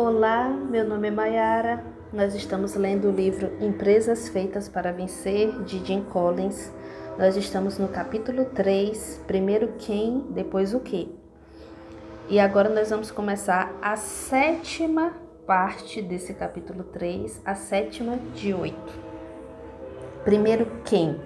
[0.00, 1.84] Olá, meu nome é Mayara.
[2.12, 6.72] Nós estamos lendo o livro Empresas Feitas para Vencer, de Jim Collins.
[7.18, 11.12] Nós estamos no capítulo 3, primeiro quem, depois o que.
[12.28, 15.14] E agora nós vamos começar a sétima
[15.44, 18.92] parte desse capítulo 3, a sétima de oito.
[20.22, 21.20] Primeiro quem?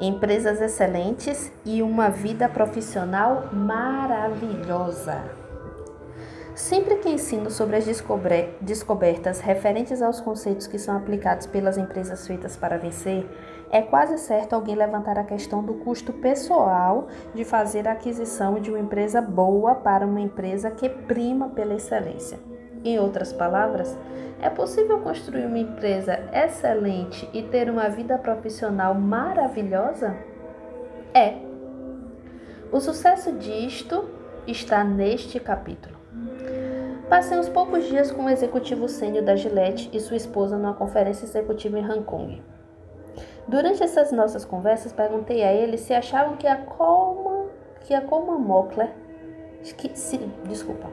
[0.00, 5.51] Empresas excelentes e uma vida profissional maravilhosa.
[6.54, 7.86] Sempre que ensino sobre as
[8.60, 13.26] descobertas referentes aos conceitos que são aplicados pelas empresas feitas para vencer,
[13.70, 18.68] é quase certo alguém levantar a questão do custo pessoal de fazer a aquisição de
[18.68, 22.38] uma empresa boa para uma empresa que prima pela excelência.
[22.84, 23.96] Em outras palavras,
[24.38, 30.16] é possível construir uma empresa excelente e ter uma vida profissional maravilhosa?
[31.14, 31.36] É.
[32.70, 34.04] O sucesso disto
[34.46, 36.02] está neste capítulo.
[37.12, 41.26] Passei uns poucos dias com o executivo sênior da Gillette e sua esposa numa conferência
[41.26, 42.42] executiva em Hong Kong.
[43.46, 48.38] Durante essas nossas conversas, perguntei a ele se achavam que a Coleman, que a Coleman
[48.38, 48.94] Mockler,
[49.76, 50.16] que, se,
[50.48, 50.88] desculpa.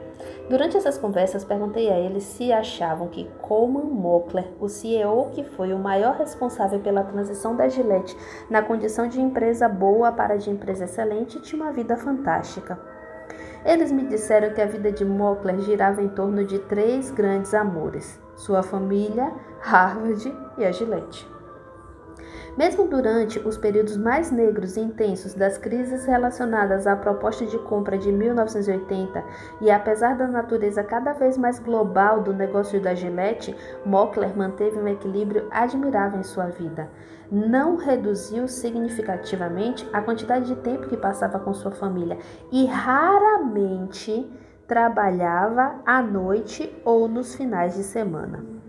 [0.50, 5.72] Durante essas conversas, perguntei a ele se achavam que Coleman Mockler, o CEO que foi
[5.72, 8.14] o maior responsável pela transição da Gillette
[8.50, 12.99] na condição de empresa boa para de empresa excelente, tinha uma vida fantástica.
[13.64, 18.20] Eles me disseram que a vida de Mockler girava em torno de três grandes amores:
[18.34, 21.39] sua família, Harvard e a Gillette.
[22.56, 27.96] Mesmo durante os períodos mais negros e intensos das crises relacionadas à proposta de compra
[27.96, 29.24] de 1980
[29.60, 34.88] e apesar da natureza cada vez mais global do negócio da Gillette, Mockler manteve um
[34.88, 36.88] equilíbrio admirável em sua vida
[37.30, 42.18] não reduziu significativamente a quantidade de tempo que passava com sua família
[42.50, 44.28] e raramente
[44.66, 48.59] trabalhava à noite ou nos finais de semana.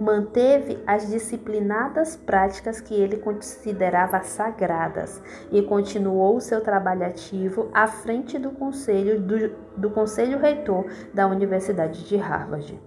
[0.00, 8.38] Manteve as disciplinadas práticas que ele considerava sagradas e continuou seu trabalho ativo à frente
[8.38, 12.78] do conselho, do, do conselho reitor da Universidade de Harvard.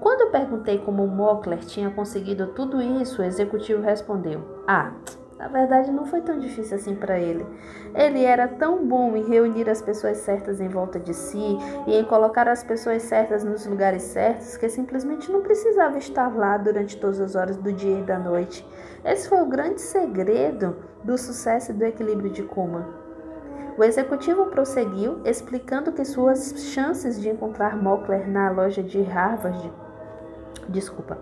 [0.00, 4.92] Quando perguntei como Mockler tinha conseguido tudo isso, o executivo respondeu: Ah,
[5.38, 7.46] na verdade não foi tão difícil assim para ele.
[7.94, 11.56] Ele era tão bom em reunir as pessoas certas em volta de si
[11.86, 16.56] e em colocar as pessoas certas nos lugares certos que simplesmente não precisava estar lá
[16.56, 18.66] durante todas as horas do dia e da noite.
[19.04, 22.86] Esse foi o grande segredo do sucesso e do equilíbrio de Kuma.
[23.78, 29.72] O executivo prosseguiu, explicando que suas chances de encontrar Mockler na loja de Harvard
[30.68, 31.16] Desculpa.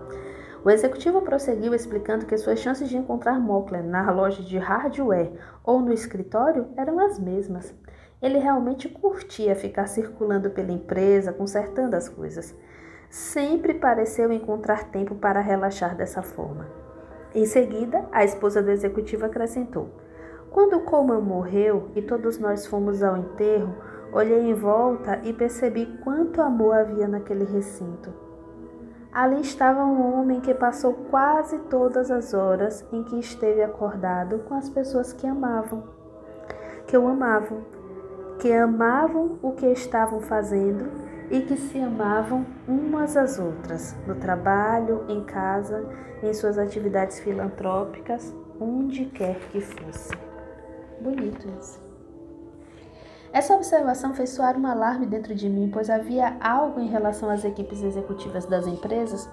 [0.67, 5.31] O executivo prosseguiu explicando que suas chances de encontrar Mockler na loja de hardware
[5.63, 7.73] ou no escritório eram as mesmas.
[8.21, 12.53] Ele realmente curtia ficar circulando pela empresa, consertando as coisas.
[13.09, 16.67] Sempre pareceu encontrar tempo para relaxar dessa forma.
[17.33, 19.87] Em seguida, a esposa do executivo acrescentou:
[20.51, 23.73] Quando Coleman morreu e todos nós fomos ao enterro,
[24.11, 28.26] olhei em volta e percebi quanto amor havia naquele recinto.
[29.11, 34.53] Ali estava um homem que passou quase todas as horas em que esteve acordado com
[34.53, 35.83] as pessoas que amavam,
[36.85, 37.65] que o amavam,
[38.39, 40.91] que amavam o que estavam fazendo
[41.31, 45.85] e que se amavam umas às outras, no trabalho, em casa,
[46.21, 50.11] em suas atividades filantrópicas, onde quer que fosse.
[51.01, 51.86] Bonito isso.
[53.37, 57.45] Essa observação fez soar um alarme dentro de mim, pois havia algo em relação às
[57.45, 59.29] equipes executivas das empresas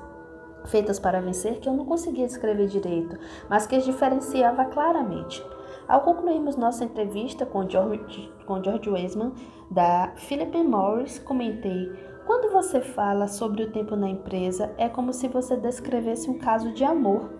[0.66, 5.42] feitas para vencer que eu não conseguia descrever direito, mas que as diferenciava claramente.
[5.88, 9.32] Ao concluirmos nossa entrevista com George, com George Weisman,
[9.70, 11.90] da Philip Morris, comentei:
[12.26, 16.72] Quando você fala sobre o tempo na empresa, é como se você descrevesse um caso
[16.72, 17.30] de amor.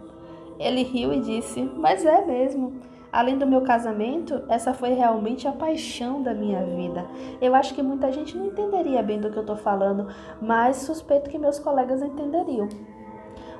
[0.59, 2.94] Ele riu e disse: Mas é mesmo.
[3.15, 7.07] Além do meu casamento, essa foi realmente a paixão da minha vida.
[7.41, 10.09] Eu acho que muita gente não entenderia bem do que eu estou falando,
[10.43, 12.69] mas suspeito que meus colegas entenderiam.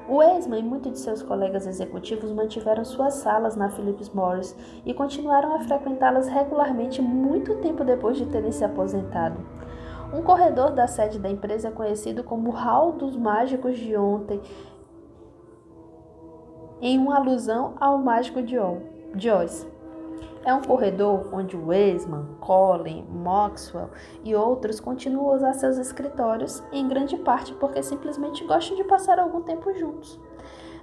[0.09, 4.93] O Eisman e muitos de seus colegas executivos mantiveram suas salas na Philips Morris e
[4.93, 9.39] continuaram a frequentá-las regularmente muito tempo depois de terem se aposentado.
[10.13, 14.41] Um corredor da sede da empresa é conhecido como Hall dos Mágicos de Ontem,
[16.83, 18.94] em uma alusão ao Mágico de Ontem.
[19.17, 19.67] Joyce.
[20.45, 23.91] É um corredor onde Weisman, Collin, Maxwell
[24.23, 29.19] e outros continuam a usar seus escritórios, em grande parte porque simplesmente gostam de passar
[29.19, 30.21] algum tempo juntos.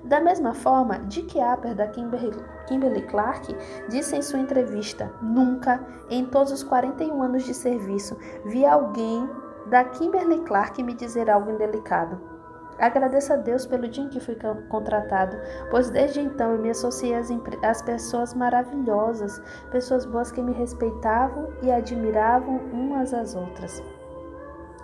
[0.03, 3.55] Da mesma forma, Dick Apper, da Kimberly Clark,
[3.87, 9.29] disse em sua entrevista: Nunca, em todos os 41 anos de serviço, vi alguém
[9.67, 12.30] da Kimberly Clark me dizer algo indelicado.
[12.81, 14.35] Agradeço a Deus pelo dia em que fui
[14.67, 15.37] contratado,
[15.69, 17.29] pois desde então eu me associei às,
[17.61, 19.39] às, pessoas maravilhosas,
[19.69, 23.83] pessoas boas que me respeitavam e admiravam umas às outras.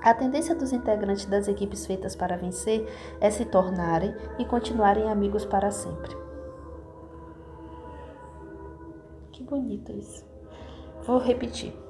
[0.04, 2.88] A tendência dos integrantes das equipes feitas para vencer
[3.20, 6.16] é se tornarem e continuarem amigos para sempre.
[9.32, 10.24] Que bonito isso.
[11.02, 11.87] Vou repetir.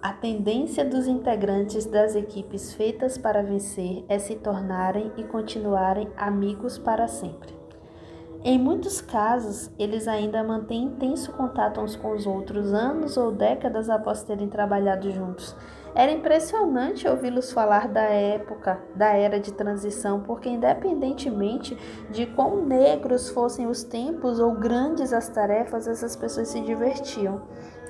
[0.00, 6.78] A tendência dos integrantes das equipes feitas para vencer é se tornarem e continuarem amigos
[6.78, 7.52] para sempre.
[8.44, 13.90] Em muitos casos, eles ainda mantêm intenso contato uns com os outros anos ou décadas
[13.90, 15.56] após terem trabalhado juntos.
[15.98, 21.76] Era impressionante ouvi-los falar da época, da era de transição, porque independentemente
[22.08, 27.42] de quão negros fossem os tempos ou grandes as tarefas, essas pessoas se divertiam.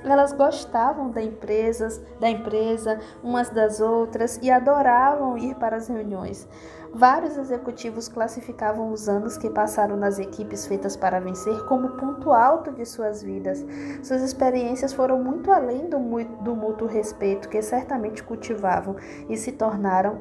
[0.03, 6.49] Elas gostavam da empresa, da empresa, umas das outras e adoravam ir para as reuniões.
[6.93, 12.73] Vários executivos classificavam os anos que passaram nas equipes feitas para vencer como ponto alto
[12.73, 13.65] de suas vidas.
[14.03, 15.99] Suas experiências foram muito além do,
[16.43, 18.97] do mútuo respeito que certamente cultivavam
[19.29, 20.21] e se tornaram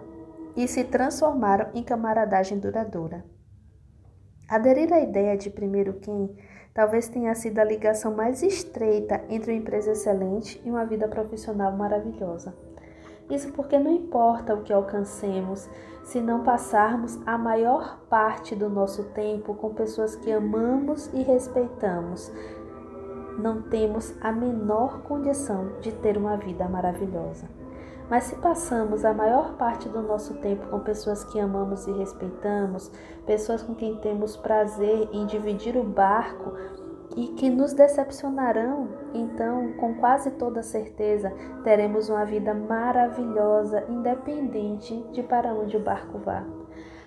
[0.55, 3.23] e se transformaram em camaradagem duradoura.
[4.49, 6.35] Aderir à ideia de primeiro quem
[6.73, 11.71] talvez tenha sido a ligação mais estreita entre uma empresa excelente e uma vida profissional
[11.75, 12.66] maravilhosa.
[13.29, 15.69] Isso porque não importa o que alcancemos,
[16.03, 22.31] se não passarmos a maior parte do nosso tempo com pessoas que amamos e respeitamos,
[23.37, 27.47] não temos a menor condição de ter uma vida maravilhosa.
[28.09, 32.89] Mas se passamos a maior parte do nosso tempo com pessoas que amamos e respeitamos,
[33.25, 36.53] pessoas com quem temos prazer em dividir o barco
[37.17, 41.33] e que nos decepcionarão, então, com quase toda certeza,
[41.63, 46.45] teremos uma vida maravilhosa, independente de para onde o barco vá.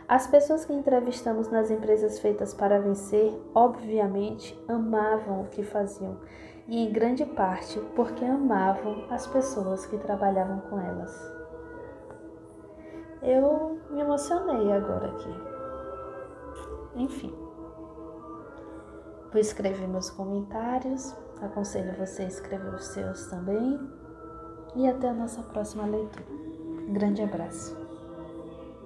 [0.09, 6.19] As pessoas que entrevistamos nas empresas feitas para vencer, obviamente, amavam o que faziam
[6.67, 11.33] e em grande parte porque amavam as pessoas que trabalhavam com elas.
[13.23, 15.35] Eu me emocionei agora aqui.
[16.97, 17.50] Enfim.
[19.33, 23.79] Vou escrever meus comentários, aconselho você a escrever os seus também.
[24.75, 26.27] E até a nossa próxima leitura.
[26.31, 27.80] Um grande abraço.